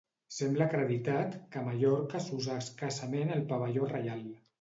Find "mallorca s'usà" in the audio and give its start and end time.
1.67-2.55